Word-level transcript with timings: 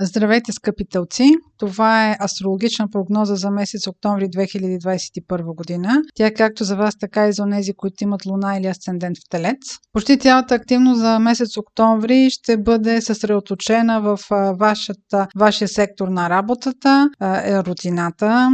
Здравейте, 0.00 0.52
скъпи 0.52 0.84
телци! 0.84 1.30
Това 1.56 2.10
е 2.10 2.16
астрологична 2.20 2.88
прогноза 2.90 3.34
за 3.34 3.50
месец 3.50 3.86
октомври 3.86 4.24
2021 4.24 5.54
година. 5.56 6.02
Тя 6.14 6.26
е 6.26 6.34
както 6.34 6.64
за 6.64 6.76
вас, 6.76 6.98
така 6.98 7.28
и 7.28 7.32
за 7.32 7.44
тези, 7.50 7.74
които 7.74 8.04
имат 8.04 8.26
луна 8.26 8.56
или 8.58 8.66
асцендент 8.66 9.16
в 9.18 9.30
телец. 9.30 9.58
Почти 9.92 10.18
цялата 10.18 10.54
активност 10.54 11.00
за 11.00 11.18
месец 11.18 11.56
октомври 11.56 12.30
ще 12.30 12.56
бъде 12.56 13.00
съсредоточена 13.00 14.00
в 14.00 14.18
вашата, 14.58 15.26
вашия 15.36 15.68
сектор 15.68 16.08
на 16.08 16.30
работата, 16.30 17.10
е, 17.22 17.58
рутината, 17.58 18.48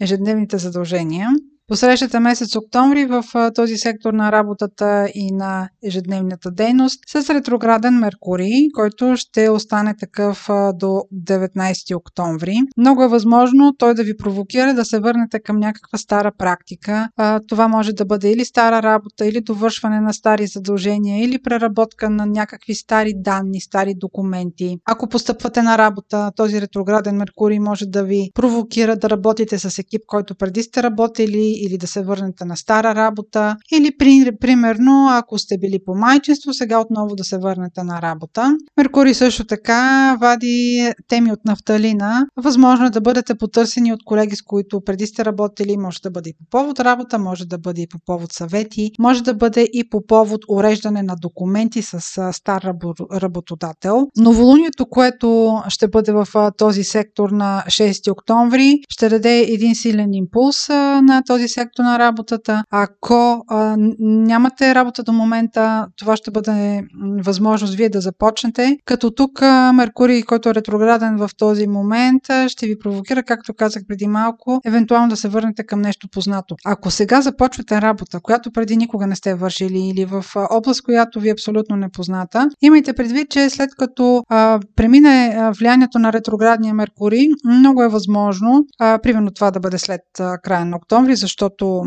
ежедневните 0.00 0.58
задължения. 0.58 1.28
Посрещате 1.70 2.20
месец 2.20 2.56
октомври 2.56 3.06
в 3.06 3.24
този 3.54 3.76
сектор 3.76 4.12
на 4.12 4.32
работата 4.32 5.08
и 5.14 5.32
на 5.32 5.68
ежедневната 5.84 6.50
дейност 6.50 7.00
с 7.08 7.34
ретрограден 7.34 7.94
Меркурий, 7.94 8.68
който 8.74 9.16
ще 9.16 9.50
остане 9.50 9.94
такъв 10.00 10.46
до 10.74 11.02
19 11.14 11.96
октомври. 11.96 12.56
Много 12.76 13.02
е 13.02 13.08
възможно 13.08 13.74
той 13.78 13.94
да 13.94 14.02
ви 14.02 14.16
провокира 14.16 14.74
да 14.74 14.84
се 14.84 15.00
върнете 15.00 15.40
към 15.40 15.58
някаква 15.58 15.98
стара 15.98 16.32
практика. 16.38 17.08
Това 17.48 17.68
може 17.68 17.92
да 17.92 18.04
бъде 18.04 18.30
или 18.32 18.44
стара 18.44 18.82
работа, 18.82 19.26
или 19.26 19.40
довършване 19.40 20.00
на 20.00 20.14
стари 20.14 20.46
задължения, 20.46 21.24
или 21.24 21.42
преработка 21.42 22.10
на 22.10 22.26
някакви 22.26 22.74
стари 22.74 23.12
данни, 23.16 23.60
стари 23.60 23.94
документи. 23.96 24.76
Ако 24.84 25.08
постъпвате 25.08 25.62
на 25.62 25.78
работа, 25.78 26.32
този 26.36 26.60
ретрограден 26.60 27.16
Меркурий 27.16 27.58
може 27.58 27.86
да 27.86 28.04
ви 28.04 28.30
провокира 28.34 28.96
да 28.96 29.10
работите 29.10 29.58
с 29.58 29.78
екип, 29.78 30.02
който 30.06 30.34
преди 30.34 30.62
сте 30.62 30.82
работили 30.82 31.59
или 31.60 31.78
да 31.78 31.86
се 31.86 32.02
върнете 32.02 32.44
на 32.44 32.56
стара 32.56 32.94
работа, 32.94 33.56
или 33.72 33.96
при, 33.98 34.32
примерно, 34.40 35.08
ако 35.10 35.38
сте 35.38 35.58
били 35.58 35.78
по 35.86 35.94
майчество, 35.94 36.52
сега 36.52 36.80
отново 36.80 37.16
да 37.16 37.24
се 37.24 37.38
върнете 37.38 37.82
на 37.82 38.02
работа. 38.02 38.56
Меркурий 38.76 39.14
също 39.14 39.44
така 39.44 40.16
вади 40.20 40.92
теми 41.08 41.32
от 41.32 41.44
нафталина. 41.44 42.26
Възможно 42.36 42.86
е 42.86 42.90
да 42.90 43.00
бъдете 43.00 43.34
потърсени 43.34 43.92
от 43.92 44.04
колеги, 44.04 44.36
с 44.36 44.42
които 44.42 44.80
преди 44.84 45.06
сте 45.06 45.24
работили, 45.24 45.76
може 45.76 46.00
да 46.00 46.10
бъде 46.10 46.30
и 46.30 46.32
по 46.32 46.44
повод 46.50 46.80
работа, 46.80 47.18
може 47.18 47.44
да 47.44 47.58
бъде 47.58 47.82
и 47.82 47.86
по 47.86 47.98
повод 48.06 48.32
съвети, 48.32 48.90
може 48.98 49.22
да 49.22 49.34
бъде 49.34 49.62
и 49.72 49.88
по 49.90 50.06
повод 50.06 50.40
уреждане 50.48 51.02
на 51.02 51.16
документи 51.16 51.82
с 51.82 52.00
стар 52.32 52.72
работодател. 53.12 54.06
Новолунието, 54.16 54.86
което 54.86 55.58
ще 55.68 55.88
бъде 55.88 56.12
в 56.12 56.28
този 56.58 56.84
сектор 56.84 57.30
на 57.30 57.64
6 57.66 58.12
октомври, 58.12 58.78
ще 58.88 59.08
даде 59.08 59.38
един 59.38 59.74
силен 59.74 60.14
импулс 60.14 60.68
на 61.02 61.22
този 61.26 61.48
сектор 61.52 61.82
на 61.82 61.98
работата. 61.98 62.64
Ако 62.70 63.44
а, 63.48 63.76
нямате 63.98 64.74
работа 64.74 65.02
до 65.02 65.12
момента, 65.12 65.86
това 65.96 66.16
ще 66.16 66.30
бъде 66.30 66.82
възможност 67.24 67.74
вие 67.74 67.88
да 67.88 68.00
започнете. 68.00 68.76
Като 68.84 69.10
тук 69.10 69.42
а, 69.42 69.72
Меркурий, 69.72 70.22
който 70.22 70.48
е 70.48 70.54
ретрограден 70.54 71.16
в 71.16 71.30
този 71.36 71.66
момент, 71.66 72.22
ще 72.48 72.66
ви 72.66 72.78
провокира, 72.78 73.22
както 73.22 73.54
казах 73.54 73.82
преди 73.88 74.06
малко, 74.06 74.60
евентуално 74.64 75.08
да 75.08 75.16
се 75.16 75.28
върнете 75.28 75.66
към 75.66 75.80
нещо 75.80 76.08
познато. 76.08 76.56
Ако 76.64 76.90
сега 76.90 77.20
започвате 77.20 77.80
работа, 77.80 78.20
която 78.20 78.52
преди 78.52 78.76
никога 78.76 79.06
не 79.06 79.16
сте 79.16 79.34
вършили 79.34 79.78
или 79.78 80.04
в 80.04 80.24
област, 80.50 80.82
която 80.82 81.20
ви 81.20 81.28
е 81.28 81.32
абсолютно 81.32 81.76
непозната, 81.76 82.48
имайте 82.62 82.92
предвид, 82.92 83.30
че 83.30 83.50
след 83.50 83.70
като 83.78 84.22
а, 84.28 84.60
премине 84.76 85.50
влиянието 85.58 85.98
на 85.98 86.12
ретроградния 86.12 86.74
Меркурий, 86.74 87.28
много 87.44 87.82
е 87.82 87.88
възможно, 87.88 88.64
а, 88.78 88.98
примерно 89.02 89.30
това 89.30 89.50
да 89.50 89.60
бъде 89.60 89.78
след 89.78 90.00
а, 90.20 90.38
края 90.38 90.64
на 90.64 90.76
октомври, 90.76 91.16
защото 91.16 91.39
защото 91.40 91.82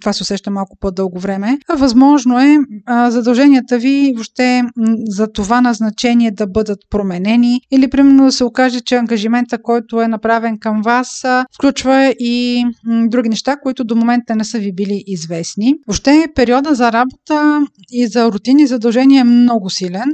това 0.00 0.12
се 0.12 0.22
усеща 0.22 0.50
малко 0.50 0.76
по-дълго 0.80 1.18
време. 1.18 1.58
Възможно 1.78 2.40
е 2.40 2.58
задълженията 3.08 3.78
ви 3.78 4.12
въобще 4.14 4.62
за 5.08 5.32
това 5.32 5.60
назначение 5.60 6.30
да 6.30 6.46
бъдат 6.46 6.78
променени 6.90 7.60
или 7.70 7.90
примерно 7.90 8.24
да 8.24 8.32
се 8.32 8.44
окаже, 8.44 8.80
че 8.80 8.96
ангажимента, 8.96 9.62
който 9.62 10.00
е 10.00 10.08
направен 10.08 10.58
към 10.58 10.82
вас, 10.82 11.24
включва 11.54 12.14
и 12.18 12.64
други 13.06 13.28
неща, 13.28 13.56
които 13.56 13.84
до 13.84 13.96
момента 13.96 14.36
не 14.36 14.44
са 14.44 14.58
ви 14.58 14.72
били 14.74 15.04
известни. 15.06 15.74
Въобще 15.86 16.26
периода 16.34 16.74
за 16.74 16.92
работа 16.92 17.66
и 17.90 18.06
за 18.06 18.32
рутини 18.32 18.66
задължения 18.66 19.20
е 19.20 19.24
много 19.24 19.70
силен. 19.70 20.10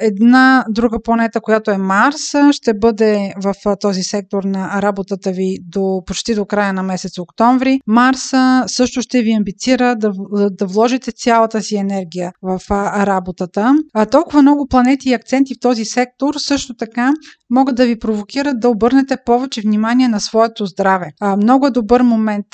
Една 0.00 0.64
друга 0.70 1.02
планета, 1.04 1.40
която 1.40 1.70
е 1.70 1.78
Марс, 1.78 2.34
ще 2.52 2.74
бъде 2.74 3.32
в 3.42 3.76
този 3.80 4.02
сектор 4.02 4.44
на 4.44 4.82
работата 4.82 5.32
ви 5.32 5.58
до 5.68 6.02
почти 6.06 6.34
до 6.34 6.44
края 6.44 6.72
на 6.72 6.82
месец 6.82 7.18
октомври. 7.18 7.80
Марс 7.86 8.21
също 8.66 9.02
ще 9.02 9.22
ви 9.22 9.32
амбицира 9.32 9.96
да, 9.96 10.12
да 10.50 10.66
вложите 10.66 11.12
цялата 11.12 11.62
си 11.62 11.76
енергия 11.76 12.32
в 12.42 12.60
работата. 13.06 13.74
А 13.94 14.06
толкова 14.06 14.42
много 14.42 14.66
планети 14.66 15.08
и 15.08 15.14
акценти 15.14 15.54
в 15.54 15.60
този 15.60 15.84
сектор 15.84 16.34
също 16.38 16.74
така 16.74 17.12
могат 17.50 17.76
да 17.76 17.86
ви 17.86 17.98
провокират 17.98 18.60
да 18.60 18.68
обърнете 18.68 19.16
повече 19.26 19.60
внимание 19.60 20.08
на 20.08 20.20
своето 20.20 20.66
здраве. 20.66 21.10
А, 21.20 21.36
много 21.36 21.66
е 21.66 21.70
добър 21.70 22.02
момент 22.02 22.46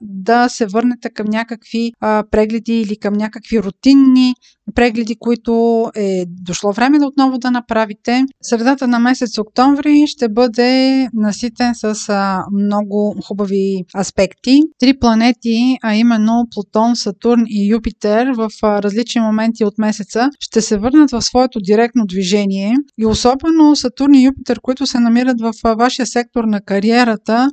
да 0.00 0.48
се 0.48 0.66
върнете 0.66 1.10
към 1.10 1.26
някакви 1.26 1.92
а, 2.00 2.24
прегледи 2.30 2.80
или 2.80 2.98
към 2.98 3.14
някакви 3.14 3.62
рутинни 3.62 4.34
прегледи, 4.74 5.16
които 5.20 5.84
е 5.96 6.24
дошло 6.26 6.72
време 6.72 6.98
да 6.98 7.06
отново 7.06 7.38
да 7.38 7.50
направите. 7.50 8.24
Средата 8.42 8.88
на 8.88 8.98
месец 8.98 9.38
октомври 9.38 10.04
ще 10.06 10.28
бъде 10.28 11.08
наситен 11.14 11.74
с 11.74 12.08
а, 12.08 12.44
много 12.52 13.16
хубави 13.26 13.84
аспекти. 13.98 14.60
Три 14.78 14.98
планети, 15.06 15.78
а 15.82 15.94
именно 15.94 16.44
Плутон, 16.54 16.96
Сатурн 16.96 17.44
и 17.46 17.68
Юпитер 17.70 18.26
в 18.36 18.50
различни 18.62 19.20
моменти 19.20 19.64
от 19.64 19.78
месеца 19.78 20.30
ще 20.40 20.60
се 20.60 20.78
върнат 20.78 21.10
в 21.10 21.22
своето 21.22 21.60
директно 21.60 22.06
движение 22.06 22.74
и 22.98 23.06
особено 23.06 23.76
Сатурн 23.76 24.14
и 24.14 24.24
Юпитер, 24.24 24.60
които 24.60 24.86
се 24.86 25.00
намират 25.00 25.40
в 25.40 25.52
вашия 25.76 26.06
сектор 26.06 26.44
на 26.44 26.60
кариерата, 26.60 27.50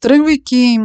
тръгвайки 0.00 0.78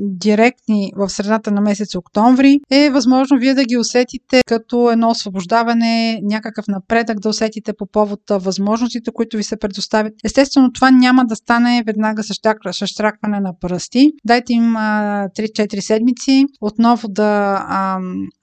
директни 0.00 0.92
в 0.96 1.08
средата 1.08 1.50
на 1.50 1.60
месец 1.60 1.94
октомври, 1.94 2.58
е 2.70 2.90
възможно 2.90 3.38
вие 3.38 3.54
да 3.54 3.64
ги 3.64 3.76
усетите 3.76 4.40
като 4.46 4.90
едно 4.90 5.10
освобождаване, 5.10 6.20
някакъв 6.22 6.64
напредък 6.68 7.20
да 7.20 7.28
усетите 7.28 7.72
по 7.78 7.86
повод 7.86 8.20
възможностите, 8.30 9.10
които 9.14 9.36
ви 9.36 9.42
се 9.42 9.56
предоставят. 9.56 10.12
Естествено, 10.24 10.72
това 10.72 10.90
няма 10.90 11.24
да 11.24 11.36
стане 11.36 11.82
веднага 11.86 12.22
с 12.22 12.86
штракване 12.86 13.40
на 13.40 13.52
пръсти. 13.60 14.10
Дайте 14.24 14.52
им 14.52 14.74
3-4 15.38 15.80
седмици 15.80 16.44
отново 16.60 17.08
да 17.08 17.64
а, 17.68 17.98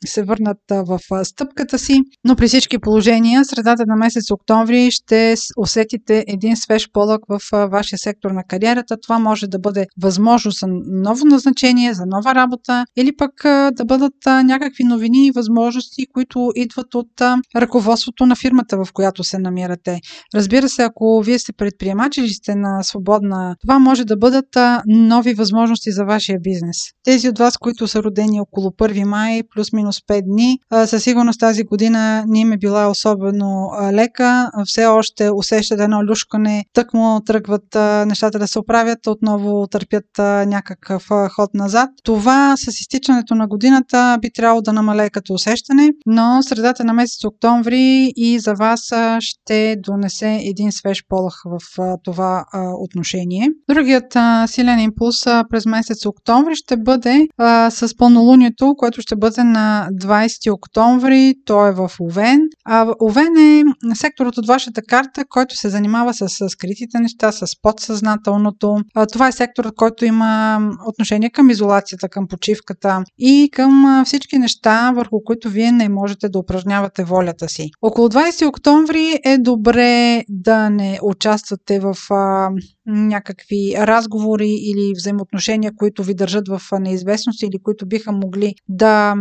се 0.06 0.24
върнат 0.24 0.58
в 0.70 1.00
стъпката 1.24 1.80
си, 1.80 2.02
но 2.24 2.36
при 2.36 2.48
всички 2.48 2.80
положения, 2.80 3.46
средата 3.46 3.84
на 3.88 3.96
месец 3.96 4.32
октомври 4.32 4.92
ще 4.92 5.36
усетите 5.58 6.26
един 6.28 6.58
свеж 6.58 6.90
полък 6.94 7.22
в 7.30 7.68
вашия 7.68 8.00
сектор 8.00 8.32
на 8.32 8.44
кариерата. 8.44 8.98
Това 9.04 9.20
може 9.20 9.48
да 9.48 9.60
бъде 9.60 9.86
възможност 10.02 10.60
за 10.60 10.68
ново 10.86 11.26
назначение, 11.26 11.94
за 11.94 12.04
нова 12.06 12.36
работа 12.36 12.86
или 12.98 13.16
пък 13.16 13.32
да 13.74 13.86
бъдат 13.86 14.14
някакви 14.26 14.84
новини 14.84 15.28
и 15.28 15.32
възможности, 15.32 16.06
които 16.14 16.52
идват 16.56 16.96
от 16.96 17.22
ръководството 17.56 18.26
на 18.26 18.36
фирмата, 18.36 18.78
в 18.78 18.88
която 18.94 19.24
се 19.24 19.38
намирате. 19.40 20.00
Разбира 20.36 20.70
се, 20.70 20.84
ако 20.84 21.22
вие 21.26 21.40
сте 21.40 21.54
предприемачи 21.54 22.20
или 22.20 22.30
сте 22.30 22.56
на 22.56 22.84
свободна, 22.84 23.56
това 23.62 23.80
може 23.80 24.06
да 24.06 24.18
бъдат 24.18 24.58
нови 24.86 25.34
възможности 25.34 25.92
за 25.92 26.06
вашия 26.06 26.40
бизнес. 26.40 26.78
Тези 27.04 27.30
от 27.30 27.40
вас, 27.40 27.58
които 27.58 27.88
са 27.88 28.04
родени 28.04 28.42
около 28.42 28.70
1 28.70 29.04
май, 29.04 29.42
плюс-минус 29.56 30.00
5 30.00 30.22
дни, 30.22 30.60
със 30.86 31.04
сигурност 31.04 31.40
тази 31.40 31.64
година 31.64 32.24
не 32.28 32.40
им 32.40 32.52
е 32.52 32.58
била 32.58 32.90
особено 32.90 33.70
лека. 33.92 34.52
Все 34.66 34.86
още 34.86 35.30
усещат 35.30 35.80
едно 35.80 36.04
люшкане, 36.04 36.66
тък 36.74 36.94
му 36.94 37.22
тръгват 37.26 37.76
нещата 38.08 38.40
да 38.40 38.48
се 38.48 38.60
оправят, 38.60 39.08
отново 39.08 39.68
търпят 39.68 40.06
някакъв 40.48 41.10
ход 41.36 41.54
назад. 41.54 41.90
Това 42.04 42.58
с 42.58 42.68
изтичането 42.68 43.36
на 43.36 43.48
годината 43.48 44.18
би 44.22 44.32
трябвало 44.32 44.62
да 44.62 44.74
намалее 44.74 45.10
като 45.10 45.34
усещане, 45.34 45.92
но 46.06 46.44
средата 46.44 46.84
на 46.84 46.94
месец 46.94 47.24
октомври 47.26 48.14
и 48.16 48.40
за 48.40 48.54
вас 48.54 48.82
ще 49.20 49.76
донесе 49.80 50.40
един 50.44 50.72
свеж 50.72 51.04
полах 51.10 51.42
в 51.46 51.60
това 52.04 52.46
отношение. 52.80 53.50
Другият 53.70 54.18
силен 54.48 54.80
импулс 54.80 55.24
през 55.50 55.66
месец 55.66 56.06
октомври 56.06 56.56
ще 56.56 56.75
бъде 56.78 57.28
с 57.70 57.98
пълнолунието, 57.98 58.74
което 58.78 59.02
ще 59.02 59.16
бъде 59.16 59.44
на 59.44 59.90
20 60.02 60.54
октомври. 60.54 61.34
То 61.46 61.68
е 61.68 61.72
в 61.72 61.92
Овен. 62.02 62.42
Овен 63.02 63.38
е 63.38 63.64
секторът 63.94 64.38
от 64.38 64.48
вашата 64.48 64.82
карта, 64.82 65.24
който 65.30 65.56
се 65.56 65.70
занимава 65.70 66.14
с 66.14 66.50
скритите 66.50 67.00
неща, 67.00 67.32
с 67.32 67.48
подсъзнателното. 67.62 68.78
Това 69.12 69.28
е 69.28 69.32
секторът, 69.32 69.76
който 69.76 70.06
има 70.06 70.60
отношение 70.88 71.30
към 71.30 71.50
изолацията, 71.50 72.10
към 72.10 72.28
почивката 72.28 73.04
и 73.20 73.50
към 73.54 74.04
всички 74.06 74.38
неща, 74.38 74.92
върху 74.96 75.18
които 75.26 75.50
вие 75.50 75.72
не 75.72 75.90
можете 75.90 76.30
да 76.30 76.40
упражнявате 76.40 77.04
волята 77.04 77.50
си. 77.50 77.70
Около 77.82 78.08
20 78.10 78.48
октомври 78.48 79.20
е 79.26 79.38
добре 79.38 80.24
да 80.30 80.70
не 80.70 81.00
участвате 81.04 81.80
в 81.80 81.96
а, 82.10 82.50
някакви 82.86 83.74
разговори 83.78 84.50
или 84.50 84.94
взаимоотношения, 84.98 85.72
които 85.78 86.04
ви 86.04 86.16
държат 86.16 86.48
в 86.48 86.62
неизвестност 86.72 87.44
или 87.44 87.60
които 87.64 87.86
биха 87.86 88.12
могли 88.12 88.54
да 88.70 89.16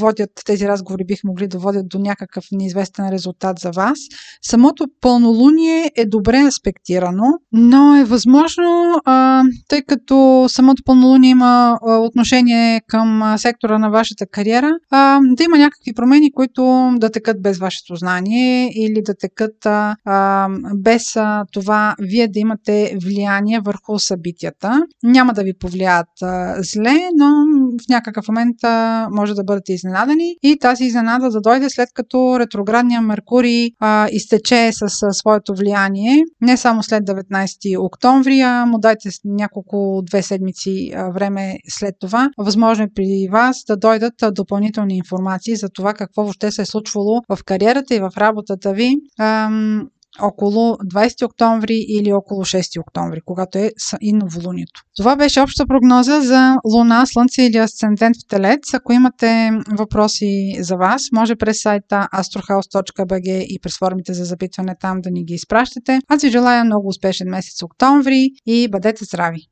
водят, 0.00 0.30
тези 0.46 0.68
разговори 0.68 1.04
биха 1.04 1.28
могли 1.28 1.46
да 1.46 1.58
водят 1.58 1.88
до 1.88 1.98
някакъв 1.98 2.44
неизвестен 2.52 3.08
резултат 3.08 3.58
за 3.58 3.70
вас. 3.70 3.98
Самото 4.42 4.86
пълнолуние 5.00 5.90
е 5.96 6.06
добре 6.06 6.38
аспектирано, 6.38 7.24
но 7.52 7.96
е 7.96 8.04
възможно, 8.04 9.00
а, 9.04 9.42
тъй 9.68 9.82
като 9.82 10.46
самото 10.48 10.82
пълнолуние 10.84 11.30
има 11.30 11.78
отношение 11.82 12.80
към 12.88 13.34
сектора 13.38 13.78
на 13.78 13.90
вашата 13.90 14.26
кариера, 14.26 14.70
а, 14.90 15.20
да 15.36 15.44
има 15.44 15.58
някакви 15.58 15.94
промени, 15.94 16.32
които 16.32 16.92
да 16.96 17.10
текат 17.10 17.42
без 17.42 17.58
вашето 17.58 17.96
знание 17.96 18.70
или 18.74 19.02
да 19.02 19.14
текат 19.14 19.66
а, 19.66 19.96
а, 20.04 20.48
без 20.74 21.16
а, 21.16 21.44
това 21.52 21.94
вие 22.00 22.28
да 22.28 22.38
имате 22.38 22.96
влияние 23.02 23.60
върху 23.60 23.98
събитията. 23.98 24.86
Няма 25.02 25.32
да 25.32 25.42
ви 25.42 25.54
повлияят 25.54 26.22
а, 26.22 26.43
зле, 26.58 27.08
но 27.16 27.26
в 27.84 27.88
някакъв 27.88 28.28
момент 28.28 28.56
а, 28.62 29.08
може 29.10 29.34
да 29.34 29.44
бъдете 29.44 29.72
изненадани 29.72 30.36
и 30.42 30.58
тази 30.58 30.84
изненада 30.84 31.30
да 31.30 31.40
дойде 31.40 31.70
след 31.70 31.88
като 31.94 32.40
ретроградния 32.40 33.00
Меркурий 33.00 33.70
а, 33.80 34.08
изтече 34.12 34.70
с 34.72 34.82
а, 34.82 35.12
своето 35.12 35.54
влияние, 35.54 36.22
не 36.40 36.56
само 36.56 36.82
след 36.82 37.04
19 37.04 37.84
октомври, 37.84 38.40
а 38.40 38.66
му 38.66 38.78
дайте 38.78 39.08
няколко 39.24 40.02
две 40.02 40.22
седмици 40.22 40.92
а, 40.94 41.10
време 41.10 41.56
след 41.68 41.94
това. 42.00 42.30
Възможно 42.38 42.84
е 42.84 42.88
при 42.94 43.28
вас 43.32 43.64
да 43.68 43.76
дойдат 43.76 44.22
а, 44.22 44.30
допълнителни 44.30 44.96
информации 44.96 45.56
за 45.56 45.68
това 45.68 45.94
какво 45.94 46.22
въобще 46.22 46.50
се 46.50 46.62
е 46.62 46.66
случвало 46.66 47.22
в 47.28 47.38
кариерата 47.44 47.94
и 47.94 48.00
в 48.00 48.10
работата 48.16 48.72
ви 48.72 48.96
около 50.22 50.76
20 50.76 51.24
октомври 51.26 51.84
или 51.88 52.12
около 52.12 52.44
6 52.44 52.80
октомври, 52.80 53.20
когато 53.24 53.58
е 53.58 53.70
и 54.00 54.12
новолунието. 54.12 54.82
Това 54.96 55.16
беше 55.16 55.40
обща 55.40 55.66
прогноза 55.66 56.20
за 56.20 56.56
Луна, 56.74 57.06
Слънце 57.06 57.42
или 57.42 57.56
Асцендент 57.56 58.16
в 58.16 58.28
Телец. 58.28 58.74
Ако 58.74 58.92
имате 58.92 59.50
въпроси 59.78 60.56
за 60.60 60.76
вас, 60.76 61.02
може 61.12 61.36
през 61.36 61.62
сайта 61.62 62.08
astrohouse.bg 62.14 63.28
и 63.28 63.58
през 63.62 63.78
формите 63.78 64.14
за 64.14 64.24
запитване 64.24 64.74
там 64.80 65.00
да 65.00 65.10
ни 65.10 65.24
ги 65.24 65.34
изпращате. 65.34 65.98
Аз 66.08 66.22
ви 66.22 66.30
желая 66.30 66.64
много 66.64 66.88
успешен 66.88 67.28
месец 67.28 67.62
октомври 67.62 68.30
и 68.46 68.68
бъдете 68.68 69.04
здрави! 69.04 69.42